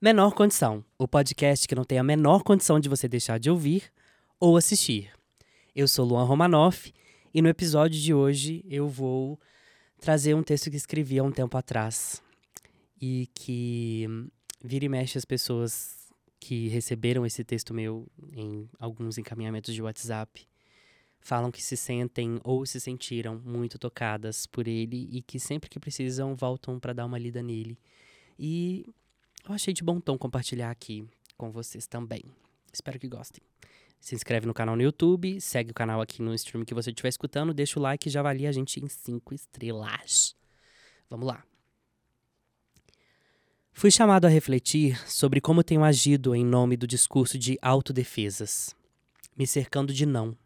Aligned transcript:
Menor 0.00 0.32
Condição, 0.32 0.84
o 0.96 1.08
podcast 1.08 1.66
que 1.66 1.74
não 1.74 1.82
tem 1.82 1.98
a 1.98 2.04
menor 2.04 2.44
condição 2.44 2.78
de 2.78 2.88
você 2.88 3.08
deixar 3.08 3.36
de 3.36 3.50
ouvir 3.50 3.92
ou 4.38 4.56
assistir. 4.56 5.10
Eu 5.74 5.88
sou 5.88 6.06
Luan 6.06 6.22
Romanoff 6.22 6.94
e 7.34 7.42
no 7.42 7.48
episódio 7.48 8.00
de 8.00 8.14
hoje 8.14 8.64
eu 8.70 8.86
vou 8.86 9.40
trazer 10.00 10.34
um 10.34 10.42
texto 10.44 10.70
que 10.70 10.76
escrevi 10.76 11.18
há 11.18 11.24
um 11.24 11.32
tempo 11.32 11.58
atrás 11.58 12.22
e 13.02 13.28
que 13.34 14.06
vira 14.62 14.84
e 14.84 14.88
mexe 14.88 15.18
as 15.18 15.24
pessoas 15.24 16.12
que 16.38 16.68
receberam 16.68 17.26
esse 17.26 17.42
texto 17.42 17.74
meu 17.74 18.06
em 18.32 18.70
alguns 18.78 19.18
encaminhamentos 19.18 19.74
de 19.74 19.82
WhatsApp 19.82 20.46
falam 21.18 21.50
que 21.50 21.60
se 21.60 21.76
sentem 21.76 22.38
ou 22.44 22.64
se 22.64 22.78
sentiram 22.78 23.42
muito 23.44 23.80
tocadas 23.80 24.46
por 24.46 24.68
ele 24.68 25.08
e 25.10 25.22
que 25.22 25.40
sempre 25.40 25.68
que 25.68 25.80
precisam 25.80 26.36
voltam 26.36 26.78
para 26.78 26.92
dar 26.92 27.04
uma 27.04 27.18
lida 27.18 27.42
nele. 27.42 27.76
E 28.38 28.86
eu 29.48 29.54
achei 29.54 29.72
de 29.72 29.82
bom 29.82 29.98
tom 29.98 30.18
compartilhar 30.18 30.70
aqui 30.70 31.08
com 31.36 31.50
vocês 31.50 31.86
também. 31.86 32.22
Espero 32.72 32.98
que 32.98 33.08
gostem. 33.08 33.42
Se 34.00 34.14
inscreve 34.14 34.46
no 34.46 34.54
canal 34.54 34.76
no 34.76 34.82
YouTube, 34.82 35.40
segue 35.40 35.70
o 35.70 35.74
canal 35.74 36.00
aqui 36.00 36.20
no 36.22 36.34
stream 36.34 36.64
que 36.64 36.74
você 36.74 36.90
estiver 36.90 37.08
escutando, 37.08 37.54
deixa 37.54 37.78
o 37.78 37.82
like 37.82 38.08
e 38.08 38.12
já 38.12 38.20
avalia 38.20 38.48
a 38.48 38.52
gente 38.52 38.78
em 38.78 38.88
5 38.88 39.34
estrelas. 39.34 40.36
Vamos 41.08 41.26
lá. 41.26 41.42
Fui 43.72 43.90
chamado 43.90 44.26
a 44.26 44.28
refletir 44.28 45.00
sobre 45.08 45.40
como 45.40 45.64
tenho 45.64 45.82
agido 45.82 46.34
em 46.34 46.44
nome 46.44 46.76
do 46.76 46.86
discurso 46.86 47.38
de 47.38 47.56
autodefesas, 47.62 48.74
me 49.36 49.46
cercando 49.46 49.92
de 49.92 50.04
não. 50.04 50.36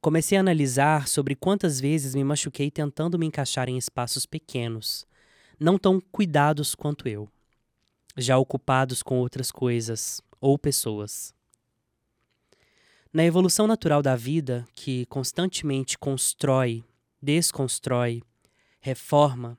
Comecei 0.00 0.36
a 0.36 0.40
analisar 0.40 1.08
sobre 1.08 1.34
quantas 1.34 1.80
vezes 1.80 2.14
me 2.14 2.22
machuquei 2.22 2.70
tentando 2.70 3.18
me 3.18 3.26
encaixar 3.26 3.68
em 3.68 3.78
espaços 3.78 4.26
pequenos, 4.26 5.06
não 5.58 5.78
tão 5.78 6.00
cuidados 6.00 6.74
quanto 6.74 7.08
eu 7.08 7.28
já 8.16 8.38
ocupados 8.38 9.02
com 9.02 9.18
outras 9.18 9.50
coisas 9.50 10.20
ou 10.40 10.58
pessoas. 10.58 11.34
Na 13.12 13.24
evolução 13.24 13.66
natural 13.66 14.02
da 14.02 14.16
vida, 14.16 14.66
que 14.74 15.06
constantemente 15.06 15.96
constrói, 15.96 16.84
desconstrói, 17.22 18.22
reforma, 18.80 19.56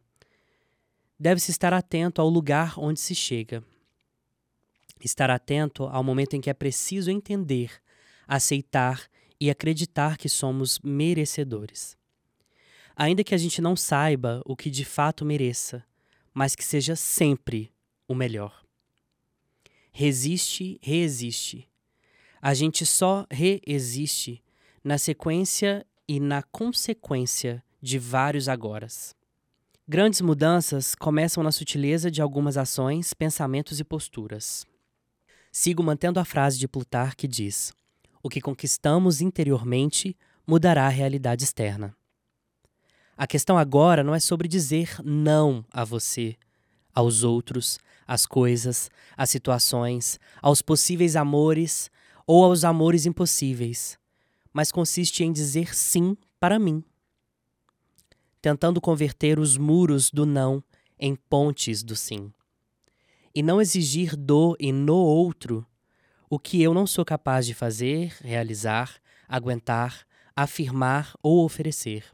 deve-se 1.20 1.52
estar 1.52 1.74
atento 1.74 2.22
ao 2.22 2.30
lugar 2.30 2.78
onde 2.78 3.00
se 3.00 3.16
chega. 3.16 3.64
Estar 5.00 5.30
atento 5.30 5.86
ao 5.86 6.04
momento 6.04 6.36
em 6.36 6.42
que 6.42 6.50
é 6.50 6.54
preciso 6.54 7.10
entender, 7.10 7.72
aceitar 8.28 9.08
e 9.40 9.50
acreditar 9.50 10.18
que 10.18 10.30
somos 10.30 10.80
merecedores. 10.80 11.98
Ainda 12.96 13.24
que 13.24 13.36
a 13.36 13.38
gente 13.38 13.62
não 13.62 13.76
saiba 13.76 14.42
o 14.46 14.56
que 14.56 14.70
de 14.70 14.86
fato 14.86 15.26
mereça, 15.26 15.84
mas 16.34 16.56
que 16.56 16.64
seja 16.64 16.96
sempre 16.96 17.72
o 18.08 18.16
melhor. 18.16 18.64
Resiste, 19.92 20.80
reexiste. 20.82 21.70
A 22.42 22.54
gente 22.54 22.86
só 22.86 23.26
reexiste 23.32 24.44
na 24.84 24.98
sequência 24.98 25.86
e 26.08 26.20
na 26.20 26.44
consequência 26.44 27.64
de 27.82 27.98
vários 27.98 28.48
agoras. 28.48 29.16
Grandes 29.88 30.22
mudanças 30.22 30.96
começam 30.96 31.44
na 31.44 31.52
sutileza 31.52 32.10
de 32.10 32.22
algumas 32.22 32.58
ações, 32.58 33.14
pensamentos 33.14 33.80
e 33.80 33.84
posturas. 33.84 34.66
Sigo 35.52 35.84
mantendo 35.84 36.20
a 36.20 36.26
frase 36.26 36.58
de 36.58 36.68
Plutar 36.68 37.16
que 37.16 37.28
diz: 37.28 37.72
O 38.22 38.30
que 38.30 38.42
conquistamos 38.42 39.22
interiormente 39.22 40.18
mudará 40.46 40.86
a 40.86 40.90
realidade 40.90 41.44
externa. 41.44 41.96
A 43.16 43.26
questão 43.26 43.58
agora 43.58 44.04
não 44.04 44.14
é 44.14 44.20
sobre 44.20 44.48
dizer 44.48 44.98
não 45.04 45.64
a 45.72 45.86
você, 45.86 46.36
aos 46.96 47.24
outros, 47.24 47.78
às 48.08 48.26
coisas, 48.26 48.90
às 49.18 49.30
situações, 49.30 50.20
aos 50.42 50.62
possíveis 50.62 51.16
amores 51.16 51.92
ou 52.26 52.44
aos 52.44 52.64
amores 52.64 53.06
impossíveis, 53.06 54.00
mas 54.54 54.72
consiste 54.72 55.24
em 55.24 55.32
dizer 55.32 55.76
sim 55.76 56.18
para 56.40 56.58
mim. 56.58 56.84
Tentando 58.42 58.80
converter 58.80 59.38
os 59.38 59.58
muros 59.58 60.10
do 60.10 60.26
não 60.26 60.64
em 60.98 61.16
pontes 61.16 61.84
do 61.84 61.96
sim. 61.96 62.32
E 63.34 63.44
não 63.44 63.62
exigir 63.62 64.16
do 64.16 64.56
e 64.60 64.72
no 64.72 64.96
outro 64.96 65.66
o 66.30 66.40
que 66.40 66.62
eu 66.62 66.74
não 66.74 66.88
sou 66.88 67.04
capaz 67.04 67.46
de 67.46 67.54
fazer, 67.54 68.16
realizar, 68.22 68.96
aguentar, 69.28 70.06
afirmar 70.36 71.14
ou 71.22 71.44
oferecer. 71.44 72.06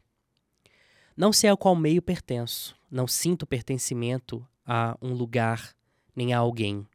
Não 1.16 1.32
sei 1.32 1.50
a 1.50 1.58
qual 1.58 1.76
meio 1.76 2.02
pertenço, 2.02 2.76
não 2.90 3.08
sinto 3.08 3.46
pertencimento 3.46 4.46
a 4.74 4.98
um 5.02 5.12
lugar 5.12 5.76
nem 6.16 6.34
a 6.34 6.38
alguém. 6.38 6.88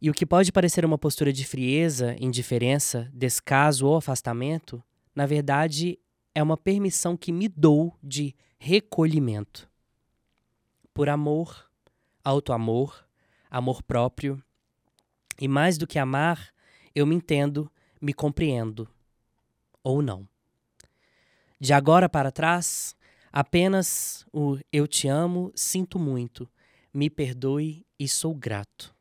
E 0.00 0.08
o 0.08 0.14
que 0.14 0.24
pode 0.24 0.50
parecer 0.50 0.86
uma 0.86 0.96
postura 0.96 1.34
de 1.34 1.44
frieza, 1.44 2.16
indiferença, 2.18 3.10
descaso 3.12 3.86
ou 3.86 3.94
afastamento, 3.98 4.82
na 5.14 5.26
verdade 5.26 5.98
é 6.34 6.42
uma 6.42 6.56
permissão 6.56 7.14
que 7.14 7.30
me 7.30 7.46
dou 7.46 7.94
de 8.02 8.34
recolhimento. 8.58 9.68
Por 10.94 11.10
amor, 11.10 11.70
autoamor, 12.24 13.04
amor 13.50 13.82
próprio, 13.82 14.42
e 15.38 15.46
mais 15.46 15.76
do 15.76 15.86
que 15.86 15.98
amar, 15.98 16.48
eu 16.94 17.06
me 17.06 17.14
entendo, 17.14 17.70
me 18.00 18.14
compreendo. 18.14 18.88
Ou 19.84 20.00
não. 20.00 20.26
De 21.58 21.74
agora 21.74 22.08
para 22.08 22.32
trás, 22.32 22.96
apenas 23.32 24.26
o 24.32 24.58
eu 24.72 24.86
te 24.86 25.08
amo, 25.08 25.52
sinto 25.54 25.98
muito 25.98 26.48
me 26.92 27.08
perdoe 27.08 27.86
e 27.98 28.08
sou 28.08 28.34
grato. 28.34 28.94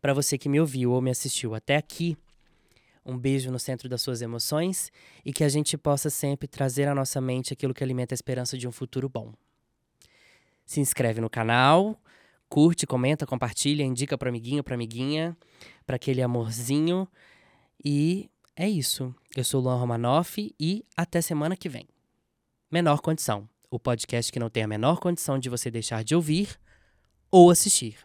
Para 0.00 0.12
você 0.12 0.36
que 0.36 0.48
me 0.48 0.60
ouviu 0.60 0.92
ou 0.92 1.00
me 1.00 1.10
assistiu 1.10 1.54
até 1.54 1.76
aqui, 1.76 2.16
um 3.06 3.16
beijo 3.16 3.50
no 3.50 3.58
centro 3.58 3.88
das 3.88 4.02
suas 4.02 4.22
emoções 4.22 4.90
e 5.24 5.32
que 5.32 5.44
a 5.44 5.48
gente 5.48 5.76
possa 5.78 6.10
sempre 6.10 6.48
trazer 6.48 6.88
à 6.88 6.94
nossa 6.94 7.20
mente 7.20 7.52
aquilo 7.52 7.74
que 7.74 7.84
alimenta 7.84 8.14
a 8.14 8.16
esperança 8.16 8.58
de 8.58 8.66
um 8.66 8.72
futuro 8.72 9.08
bom. 9.08 9.32
Se 10.66 10.80
inscreve 10.80 11.20
no 11.20 11.30
canal, 11.30 11.98
curte, 12.48 12.86
comenta, 12.86 13.26
compartilha, 13.26 13.82
indica 13.82 14.16
para 14.16 14.28
amiguinho, 14.28 14.64
para 14.64 14.74
amiguinha, 14.74 15.36
para 15.86 15.96
aquele 15.96 16.22
amorzinho. 16.22 17.06
E 17.82 18.30
é 18.56 18.68
isso. 18.68 19.14
Eu 19.36 19.44
sou 19.44 19.60
Luan 19.60 19.76
Romanoff 19.76 20.54
e 20.58 20.84
até 20.96 21.20
semana 21.20 21.56
que 21.56 21.68
vem. 21.68 21.93
Menor 22.74 23.00
Condição, 23.00 23.48
o 23.70 23.78
podcast 23.78 24.32
que 24.32 24.40
não 24.40 24.50
tem 24.50 24.64
a 24.64 24.66
menor 24.66 24.98
condição 24.98 25.38
de 25.38 25.48
você 25.48 25.70
deixar 25.70 26.02
de 26.02 26.12
ouvir 26.12 26.58
ou 27.30 27.48
assistir. 27.48 27.98